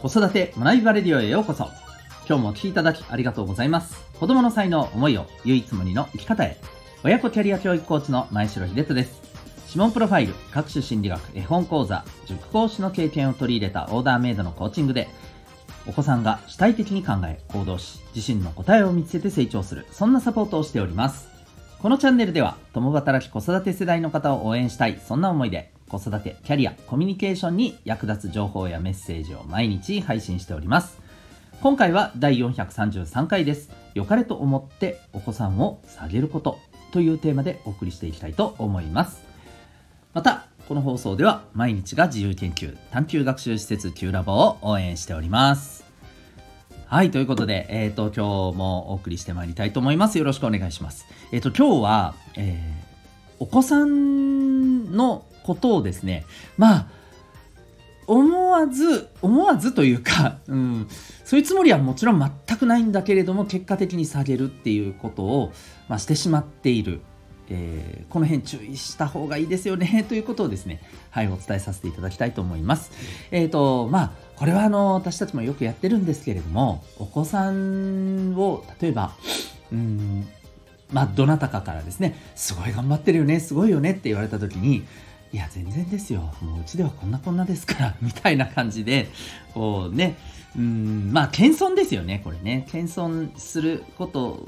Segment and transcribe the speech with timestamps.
[0.00, 1.64] 子育て学びバレディオへようこそ。
[2.28, 4.06] 今日もお聴きいただきありがとうございます。
[4.20, 6.56] 子供の才能思いを唯一無二の生き方へ。
[7.02, 9.20] 親子キャリア教育コーチの前城秀人です。
[9.66, 15.08] 指紋プロファイル各種心理学絵本講座塾講師の経験を取り入れたオーダーメイドのコーチングで
[15.88, 21.28] お子さんが主体的に考え行動し自身の答えを見つけて成長するそんなサポートをしております。
[21.80, 31.00] このチャンネルでは共働き子育て世代の方を応援したいそんな思いで子育てキャリアコミュニケーションに役立つ情報やメッセージを毎日配信しております
[31.60, 36.58] 今回は第433回です良かれと思ってお子さんを下げること
[36.92, 39.22] というテーマでお送りしていきたいと思います
[40.14, 45.88] またこの放送では毎日が自由研究探究学習施設 Q ラボを応援しております
[46.90, 50.16] はい、ということで、えっ、ー、と、今日もお送りしてまいりたいと思います。
[50.16, 51.04] よろしくお願いします。
[51.32, 56.26] えっ、ー、と、今日は、えー、お子さんのことをですね、
[56.58, 56.86] まあ、
[58.06, 60.86] 思わず、思わずというか、 うん、
[61.24, 65.52] そういうつもりはもちろん全くないんだけれども、結果的に下げるっていうことを、
[65.88, 67.00] まあ、してしまっている。
[67.50, 72.90] えー、この辺注意した方がいいですよね ということをですね、はい、お伝えさせていただきたいと思います。
[73.30, 79.12] えっ、ー、と、まあ、これはあの、私たちもよくやってるんですけれども、お子さんを、例えば、
[79.72, 80.28] うん、
[80.92, 84.84] まあ、どなたかからですね、すごい頑張ってるよね、すごいよねって言われた時に、
[85.32, 86.32] いや、全然ですよ。
[86.40, 89.08] もううちではこんなこんなですから、 みたいな感じで、
[89.52, 90.16] こうね、
[90.56, 92.66] うん、まあ、謙遜ですよね、これね。
[92.70, 94.46] 謙遜すること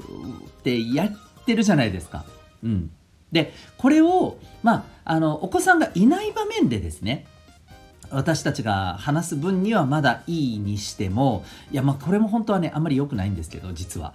[0.59, 2.25] ってやってるじゃないですか。
[2.63, 2.91] うん。
[3.31, 7.25] で、これを、まあ、あの、お子さんがいない場面でですね、
[8.11, 14.13] 私たちが話す分にはまだいいにしても、いや、まあ、これも本当はね、あんまり良くないんですけど、実は。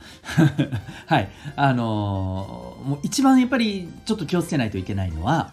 [1.06, 1.28] はい。
[1.56, 5.52] あのー、もう一番やっぱりちょっと気をつけないといけないのは、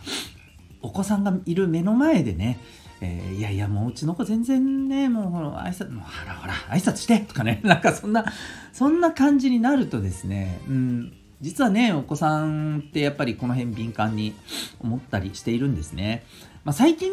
[0.83, 2.59] お子さんがいる目の前でね、
[3.01, 8.25] えー、いやいや、もううちの子全然ね、もうほら、挨拶、もうほらほら、挨拶してとかね、 なんかそんな、
[8.71, 14.33] そんな感じになるとですね、うん、実はね、お子さんってやっぱりこの辺敏感に
[14.79, 16.23] 思ったりしているんですね。
[16.63, 17.11] まあ、最近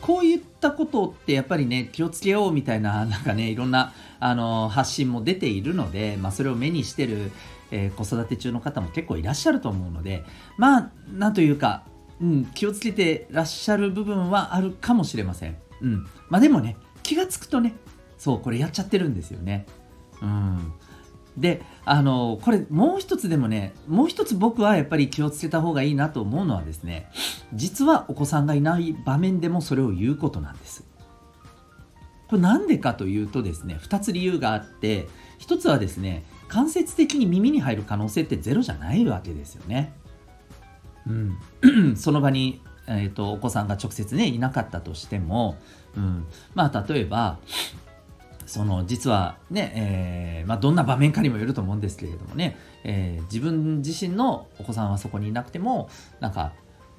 [0.00, 7.32] こういったことってやっぱりね気をつけようみたいな なんかねいろんなあの発信も出ているので、まあ、それを目にしてる、
[7.70, 10.24] えー、子育て中の方も結構いらっしゃると思うので
[10.58, 11.84] まあなんというか、
[12.22, 15.56] うん、気をつけてらっしゃる部分はあるかもしれません。
[15.80, 17.74] うん、まあでもね気がつくとね
[18.16, 19.66] そうこれやっちゃってるんですよね。
[20.22, 20.72] うん
[21.36, 27.10] であのこれもう一つでもねもう一つ僕はやっぱり気をつけた方がいいなと思うのはですね
[27.54, 30.84] 実はお子さんがいない場面でもそれを言うことなんです
[32.28, 35.08] これなんでかというとですね2つ理由があって
[35.40, 39.94] 1つはですね間接的に耳に入る可能性ってゼロじゃないわけですよね
[41.06, 41.96] うん。
[41.96, 45.56] その場にえーと、お子さんが直接ねいなかったとしても、
[45.96, 47.38] うん、まあ例えば
[48.46, 49.72] その実はね、
[50.42, 55.88] えー、まあ、どんな場面かにもよると思うんですけれどもね、えー、自分自身のお子さんはそこにいなくても
[56.20, 56.52] なんか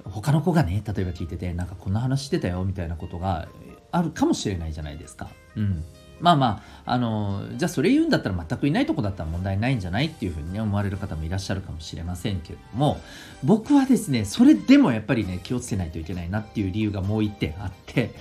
[0.04, 3.48] 他の子がね例えば聞いててなんかこんな話してたよみたいなことが
[3.92, 5.28] あるかもしれないじゃないですか。
[5.56, 5.84] うん。
[6.20, 13.00] まあまあ、あのじゃあそれ言うんだったら全くいないとこだったら問題ないんじゃないっていうふうにね思われる方もいらっしゃるかもしれませんけれども
[13.42, 18.14] 僕はですねそれでもやっぱりね気をつけないといけないなっていう理由がもう一点あって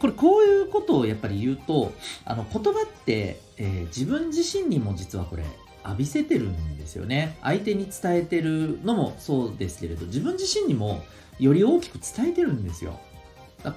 [0.00, 1.92] これこういうことをやっぱり言うと
[2.24, 5.44] あの言葉って、えー、自分自身にも実はこれ
[5.84, 7.38] 浴びせてるんですよね。
[7.42, 11.02] 相手に伝えてるのもそうですけれど自分自身にも
[11.38, 13.00] より大きく伝えてるんですよ。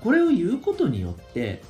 [0.02, 1.62] これを言うことによって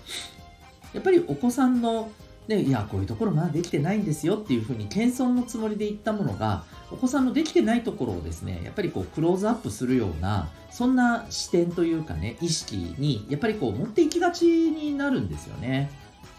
[0.93, 2.11] やっぱりお子さんの
[2.47, 15.89] でいやこういうところまだできてないんですよっていうふうに謙遜のつもりで言ったものがお子さんのできてないところをですねやっぱりこうクローズアップするようなそんな視点というかね意識にやっぱりこう持っていきがちになるんですよね。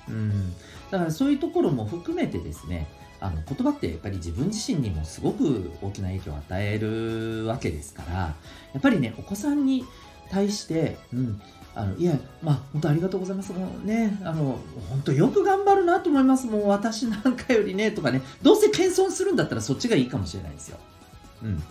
[0.09, 0.53] うん、
[0.91, 2.87] だからそういうところも含めてですね
[3.21, 8.35] あの言葉ってやっぱり自分自身にもすごく大きな影響を与えるわけですからや
[8.77, 9.87] っぱりねお子さんに
[10.31, 11.41] 対して、うん、
[11.77, 13.53] あのいや、まあ、本当ありがとうございます。
[13.53, 16.47] もうね、あの、本当よく頑張るなと思います。
[16.47, 20.79] もう私なんかよりね、とかね、どうせ謙遜するんだったらそっちがいいかもしれないですよ。
[21.43, 21.63] うん。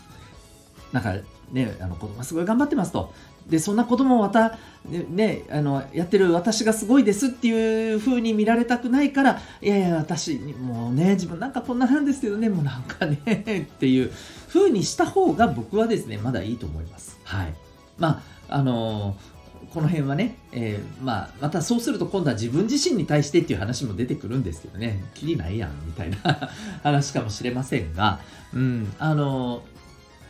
[0.92, 1.16] なんか
[1.52, 3.14] ね、あの子供はすごい頑張ってますと。
[3.50, 13.20] で、そんな子供をまた、ね、あの、やってる私がすごいですっていう風に見られたくないから、いやいや、私、もうね、自分なんかこんななんですけどね、もうなんかね、
[13.76, 14.12] っていう
[14.50, 17.20] 風にした方が僕はですね、まだいいと思います。
[17.24, 17.54] はい。
[17.98, 19.34] まあ、あのー
[19.72, 26.18] この辺はね、えー、まあ、またそうすると今度は自分自身に対してっていう話も出てくるんですけどね、きりないやん、みたいな
[26.84, 28.20] 話かもしれませんが、
[28.54, 29.64] うん、あの、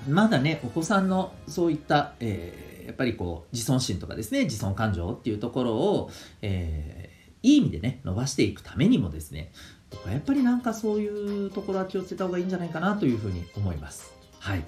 [0.08, 7.14] まだね、お子さんのそういった、えー、やっぱりこう、自尊心とかですね、自尊感情っていうところを、えー
[7.44, 9.52] いい意味でね、伸ばしていくためにもですね、
[9.92, 14.14] 僕はやっぱりなんかそういうところは気をつけた方がいいんじゃないかなというふうに思います。
[14.40, 14.64] はい。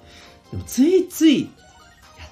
[0.52, 1.48] でもついついや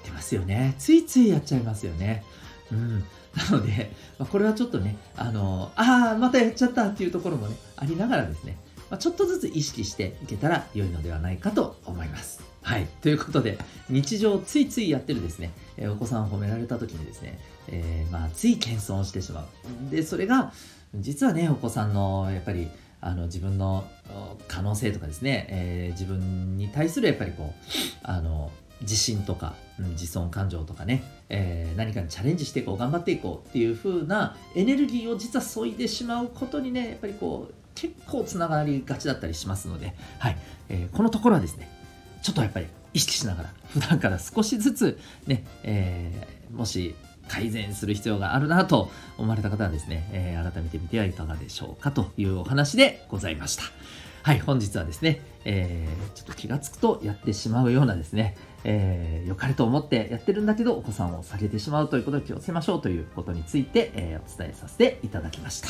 [0.04, 0.74] ってますよね。
[0.78, 2.22] ついついやっちゃいますよね。
[2.70, 3.00] うん。
[3.34, 8.56] なので、まあ、これはちょっとね、あの、ああ、またやっちゃったっていうところもね、ありながらですね、
[8.90, 12.42] まあ、ちょっとずつ意識していけたら良いのではないかと思います。
[12.62, 12.86] はい。
[13.02, 13.58] ということで、
[13.88, 19.90] 日常ついついやってるですね、えー、お子さんを褒められた時にですね、えー、まあ、つい謙遜してしまう。
[19.90, 20.52] で、それが、
[20.94, 22.68] 実はね、お子さんの、やっぱり、
[23.00, 23.86] あの、自分の
[24.48, 27.64] 可能性とかですね、えー、自分に対するやっぱりこう、
[28.02, 40.38] あの、自信とか、うん、自尊感情とかね、えー、何かにチャレンジしていこう頑張っていこうっていう風なエネルギーを実は削いでしまうことにねやっぱりこう結構つながりがちだったりしますので、はい
[40.68, 41.68] えー、このところはですね
[42.22, 46.94] ちょっとやっぱり意識しながら普段から少しずつね、えー、もし
[47.28, 53.64] 改善する必要があるなと思われた方はですね、え、改めてみてはいかがでしょうかというお話でございました。
[54.24, 65.68] はい、本日はですね、えー、ちょっと気がつくとやってしまうようなですね、えー、良かれと思ってやってるんだけど、お子さんを下げてしまうということを気をつけましょうということについて、えー、お伝えさせていただきました。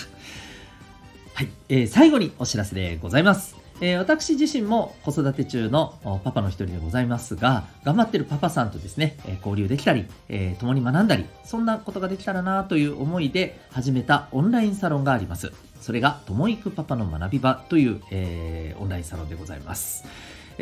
[1.34, 3.63] はい、えー、最後にお知らせでございます。
[3.80, 15.52] えー、私自身も子育て中のパパの一人でございますが、頑張ってるパパさんとですね、えー、交流できたり、えー、共に学んだり、そんなことができたらなという思いで始めたオンラインサロンがあります。
[15.80, 20.04] それが、ともいくパパの学び場という、えー、オンラインサロンでございます。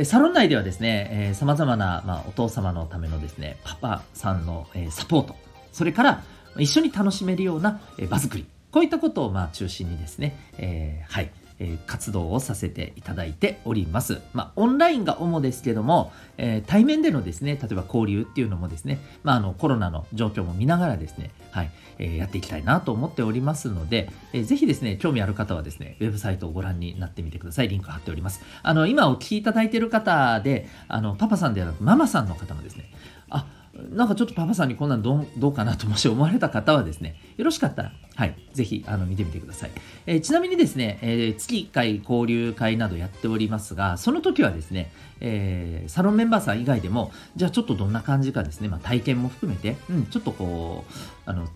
[0.05, 5.37] サロン内ではですね、えー、様々な、まあ、お父様のためのですね、パパさんの、えー、サポート、
[5.71, 6.25] それから
[6.59, 11.31] 一緒に楽しめるような、えー、場作り、こういったことをまあ中心にですね、えー、はい、
[11.63, 14.21] え活動をさせていただいております。
[14.35, 27.69] まあ、オンラインが主ですけども、え、対面でのですね、例えば交流っていうのもですね、まあ、あのコロナの状況も見ながらですね、はい、え、やっていきたいなと思っておりますので、えー、ぜひですね、興味ある方はですね、ウェブサイトをご覧になってみてください。
[27.69, 28.43] リンク貼っております。
[28.63, 32.91] あの、今お聞きいただいている方で、あの、パパさんではなくママさんの方もですね、
[33.31, 39.71] あ、なんかちょっとパパさんにこんなんどうかなともし思われた方はですね、よろしかったら、はい、ぜひあの見てみてください。
[40.07, 50.93] えー、ちなみにですね、えー、月1回交流会などやっておりますが、その時はですね、えー、サロンメンバーさん以外でも、じゃあちょっとどんな感じかですね、まあ、体験も含めて、うん、ちょっとこう、
[51.25, 51.49] あの、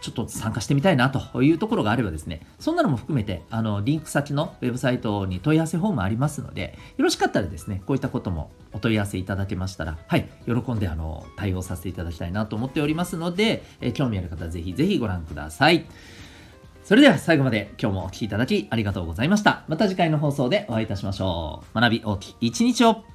[0.00, 15.86] ちょっと参加してみたいなというところがあればですね、そんなのも含めて、あの、リンク先のウェブサイトに問い合わせフォームありますので、よろしかったらですね、こういったこともお問い合わせいただけましたら、はい、喜んで、あの、対応させていただきたいなと思っておりますので、え興味ある方はぜひぜひご覧ください。
[16.84, 19.64] それでは最後まで今日もお聴きいただきありがとうございました。
[19.68, 21.80] また次回の放送でお会いいたしましょう。
[21.80, 23.13] 学び大きい一日を